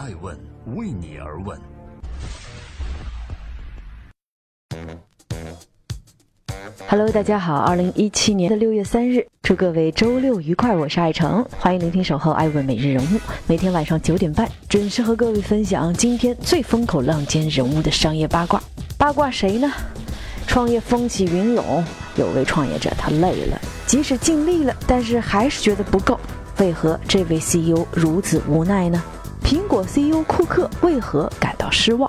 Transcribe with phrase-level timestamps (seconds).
[0.00, 0.34] 爱问
[0.76, 1.60] 为你而问。
[6.88, 10.74] Hello，大家好，二零一七年的六月三日，祝各位周六愉快。
[10.74, 18.58] 我是爱成，欢迎聆听守候爱问每日人物，每天晚上九点半准时和各位分享今天最风口浪尖人物的商业八卦。
[18.96, 19.70] 八卦谁呢？
[20.46, 21.84] 创业风起云涌，
[22.16, 26.18] 有位创业者他累了，即使尽力了，但是还是觉得不够。
[26.58, 29.02] 为何这位 CEO 如此无奈呢？
[29.50, 32.08] 苹果 CEO 库克为何感到失望？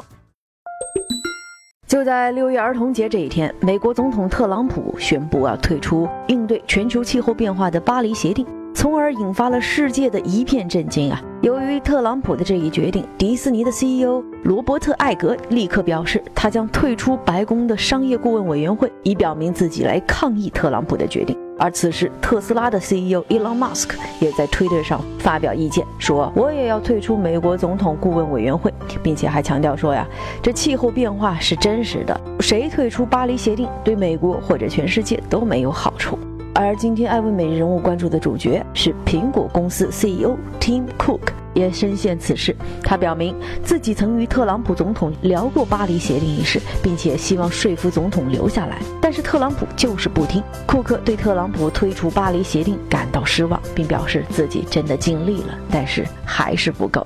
[1.87, 11.19] 就在六一儿童节这一天，美国总统特朗普宣布要退出应对全球气候变化的巴黎协定，从而引发了世界的一片震惊啊！
[11.41, 21.35] 由于特朗普的这一决定，迪士尼的 CEO 罗伯特·艾格立刻表示，他将退出白宫的商业顾问委员会，以表明自己来抗议特朗普的决定。
[21.61, 30.07] 而此时，特斯拉的 CEO Elon Musk 也在推特上发表意见，说我也要退出美国总统顾问委员会，并且还强调说呀，
[30.41, 36.17] 这气候变化是真实的，谁退出巴黎协定对美国或者全世界都没有好处。
[36.55, 41.40] 而今天艾问每日人物关注的主角是苹果公司 CEO Tim Cook。
[41.53, 42.55] 也深陷此事。
[42.83, 50.43] 他表明自己曾与特朗普总统聊过巴黎协定一事，并且希望说服总统留下来，但是特朗普就是不听。
[50.65, 57.05] 库克对特朗普退出巴黎协定感到失望，并表示自己真的尽力了，但是还是不够。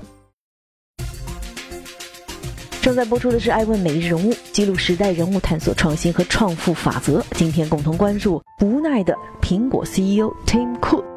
[2.80, 7.20] 正在播出的是《爱问每日人物》，记录时代人物，探索创新和创富法则。
[7.32, 11.15] 今天共同关注无奈的苹果 CEO Tim Cook。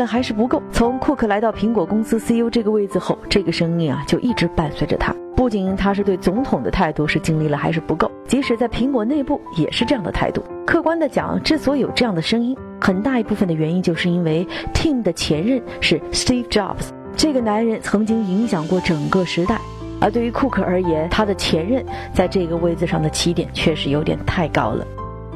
[0.00, 0.62] 尽力了还是不够。
[0.72, 5.14] 从库克来到苹果公司 CEO 这个位子后，这个声音啊就一直伴随着他。
[5.36, 10.42] 不仅他是对总统的态度是尽力了还是不够，即使在苹果内部也是这样的态度。
[10.66, 19.60] 客观的讲，之所以有这样的声音，很大一部分的原因就是因为 Tim 的前任是 Steve Jobs，这个男人曾经影响过整个时代。
[20.00, 21.84] 而对于库克而言，他的前任
[22.14, 24.86] 在这个位子上的起点确实有点太高了。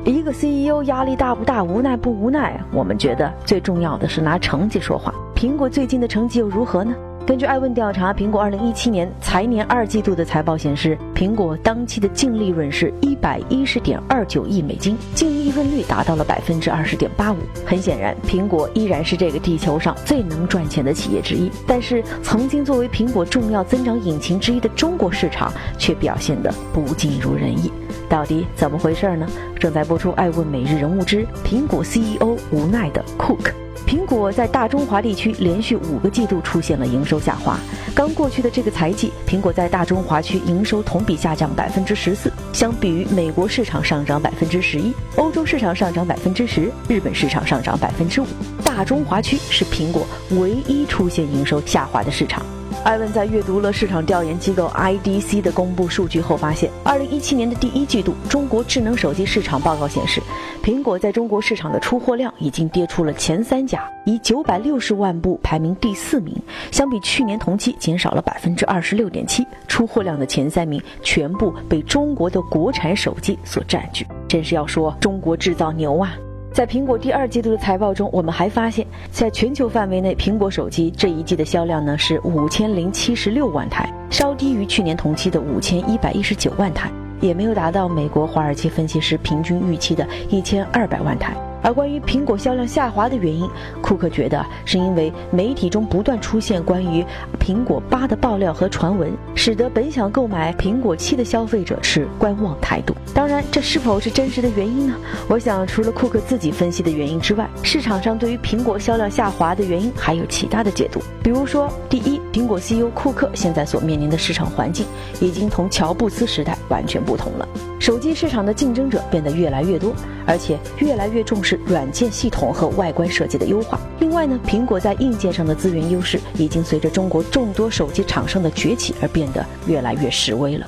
[0.04, 2.60] 一个 CEO 压力大不大，无奈不无奈？
[2.72, 5.14] 我们觉得最重要的是拿成绩说话。
[5.34, 6.94] 苹果最近的成绩又如何呢？
[7.26, 17.36] 根据艾问调查，苹果2017年财年二季度的财报显示，苹果当期的净利润是一百一十点二九亿美金，净利润率达到了百分之二十点八五。
[17.64, 21.50] 很显然，苹果依然是这个地球上最能赚钱的企业之一。
[21.66, 27.72] 但是，曾经作为苹果重要增长引擎之一的中国市场，却表现得不尽如人意。
[28.06, 29.26] 到底怎么回事呢？
[29.64, 33.38] 正在播出《爱问每日人物之苹果 CEO 无奈的 Cook》。
[33.86, 37.58] 苹果在大中华地区连续五个季度出现了营收下滑。
[37.94, 48.26] 刚过去的这个财季，苹果在大中华区营收同比下降百分之十四，相比于美国市场上涨百分之十一，欧洲市场上涨百分之十，日本市场上涨百分之五。
[48.62, 52.44] 大中华区是苹果唯一出现营收下滑的市场。
[52.84, 60.20] 艾文在阅读了市场调研机构 IDC 的公布数据后发现，二零一七年的第一季度中国智能手机市场报告显示，
[60.62, 66.36] 苹果在中国市场的出货量已经跌出了前三甲，以九百六十万部排名第四名，
[66.70, 69.46] 相比去年同期减少了百分之二十六点七。
[69.66, 76.14] 出货量的前三名全部被中国的国产手机所占据，真是要说中国制造牛啊！
[76.54, 86.88] 在苹果第二季度的财报中，我们还发现，在全球范围内，苹果手机这一季的销量呢是五千零七十六万台，稍低于去年同期的五千一百一十九万台，
[87.20, 91.34] 也没有达到美国华尔街分析师平均预期的一千二百万台。
[91.64, 93.48] 而关于苹果销量下滑的原因，
[93.80, 97.02] 库克觉得是因为媒体中不断出现关于
[97.40, 102.94] 苹果八的爆料和传闻，使得本想购买苹果七的消费者持观望态度。
[103.14, 104.94] 当然，这是否是真实的原因呢？
[105.26, 111.00] 我想，除了库克自己分析的原因之外，市场上对于苹果销量下滑的原因还有其他的解读。
[111.22, 114.84] 比如说，第一，苹果 CEO 库克现在所面临的市场环境
[115.18, 117.48] 已经同乔布斯时代完全不同了，
[117.84, 119.94] 手机市场的竞争者变得越来越多，
[120.26, 121.60] 而且越来越重视。
[121.66, 123.78] 软件系统和外观设计的优化。
[124.00, 130.66] 另外呢，苹果在硬件上的资源优势已经随着中国众多手机厂商的崛起而变得越来越示威了。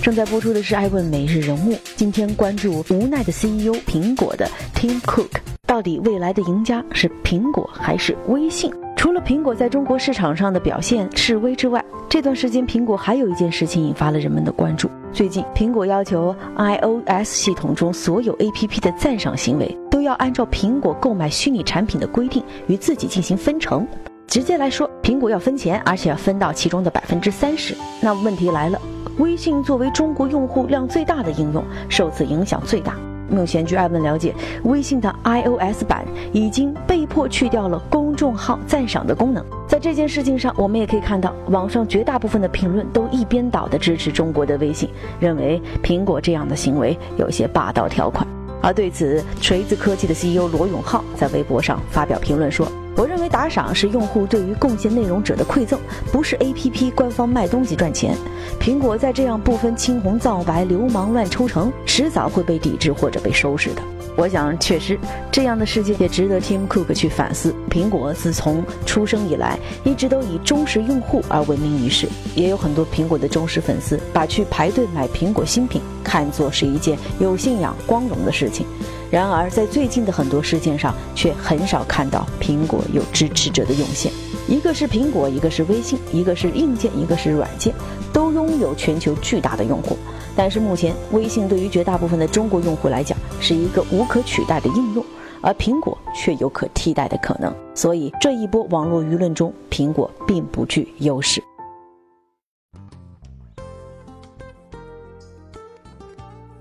[0.00, 8.72] 正在播出的是《爱问每日人物》，今天关注无奈的 CEO 苹果的 Tim Cook，到底未来的赢家是苹果还是微信？
[9.00, 14.90] 除了苹果在中国市场上的表现示威之外，这段时间苹果还有一件事情引发了人们的关注。
[15.10, 23.88] 最近，苹果要求 iOS 系统中所有 APP 的赞赏行为都要按照苹果购买虚拟产品的规定与自己进行分成。
[24.26, 27.74] 直接来说，苹果要分钱，而且要分到其中的百分之三十。
[28.02, 28.78] 那问题来了。
[29.16, 32.94] 微信作为中国用户量最大的应用，受此影响最大。
[33.30, 34.34] 目前据艾文了解，
[34.64, 39.44] 微信的 iOS 版已经被迫去掉了公众号赞赏的功能。
[39.68, 44.88] 在这件事情上，我们也可以看到，网上绝大部分的评论都一边倒的支持中国的微信，
[45.20, 48.26] 认为苹果这样的行为有些霸道条款。
[48.60, 52.70] 而对此，锤子科技的 CEO 罗永浩在微博上发表评论说
[53.00, 55.80] ：“我认为打赏是用户对于贡献内容者的馈赠，
[56.12, 58.14] 不是 APP 官方卖东西赚钱。
[58.60, 63.80] 苹果在这样不分青红皂白、流氓乱抽成，迟早会被抵制或者被收拾的。”
[64.18, 64.98] 我想，确实，
[65.32, 67.54] 这样的事件也值得 Tim Cook 去反思。
[67.70, 72.06] 苹果自从出生以来，一直都以忠实用户而闻名于世。
[72.34, 78.66] 也有很多苹果的忠实粉丝，把去排队买苹果新品看作是一件有信仰、光荣的事情。
[79.10, 84.12] 然而，在最近的很多事件上，却很少看到苹果有支持者的涌现。
[84.46, 87.74] 一个是苹果，一个是微信，一个是硬件，一个是软件，
[88.12, 89.96] 都拥有全球巨大的用户。
[90.36, 95.04] 但是目前，微信对于绝大部分的中国用户来讲是一个无可取代的应用，
[95.40, 97.52] 而苹果却有可替代的可能。
[97.74, 101.42] 所以这一波网络舆论中，苹果并不具优势。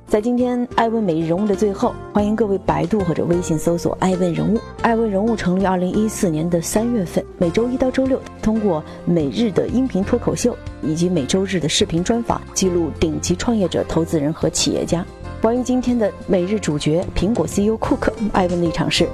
[0.10, 4.60] 在今天爱问每日人物的最后，欢迎各位百度或者微信搜索“爱问人物”。
[4.82, 15.06] 爱问人物成立二零一四年的三月份，每周一到周六通过每日的音频脱口秀以及每周日的视频专访，记录顶级创业者、投资人和企业家。
[15.44, 19.08] 关于今天的每日主角——苹果 CEO 库克，爱问的一场是：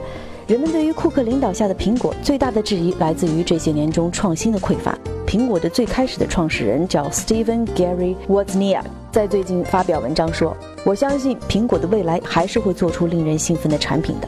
[0.48, 4.96] 人们对于库克领导下的苹果最大的质疑来自于这些年中创新的匮乏。
[5.26, 10.56] 苹果的最开始的创始人叫 Stephen Gary Wozniak，在最近发表文章说。
[10.84, 14.28] 我相信苹果的未来还是会做出令人兴奋的产品的，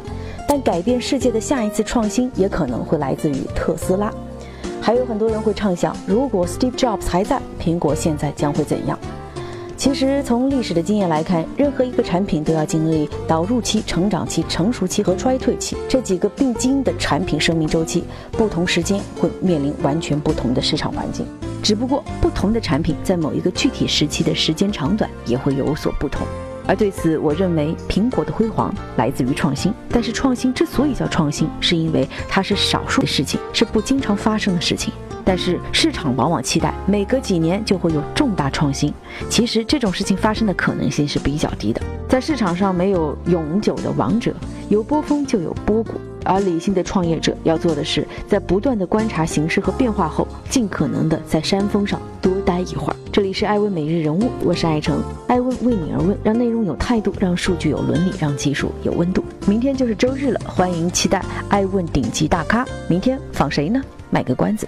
[0.49, 4.11] 但改变世界的下一次创新也可能会来自于特斯拉。
[4.81, 8.97] 还有很多人会畅想，如果 Steve Jobs 还在，苹果现在将会怎样？
[9.77, 21.27] 其实从历史的经验来看，任何一个产品都要经历导入期、成长期、成熟期和衰退期这几个必经的产品生命周期，不同时间会面临完全不同的市场环境。
[21.61, 26.25] 只不过不同的产品在某一个具体时期的时间长短也会有所不同。
[26.65, 29.71] 而对此，我认为苹果的辉煌来自于创新。
[29.89, 34.91] 但是创新之所以叫创新，是因为它是少数的事情，是不经常发生的事情。
[35.27, 38.93] 但是市场往往期待每隔几年就会有重大创新，
[39.29, 41.81] 其实这种事情发生的可能性是比较低的。
[42.07, 44.33] 在市场上没有永久的王者，
[44.69, 45.99] 有波峰就有波谷。
[46.23, 52.95] 而理性的创业者要做的是，在不断的观察形势和变化后，尽可能的在山峰上多待一会儿。
[53.13, 59.23] 这里是艾问每日人物，我是艾诚，艾问为你而问，让内容有态度，让数据有伦理，让技术有温度。
[59.45, 62.65] 明天就是周日了，欢迎期待艾问顶级大咖。
[62.89, 63.81] 明天访谁呢？
[64.09, 64.67] 卖个关子，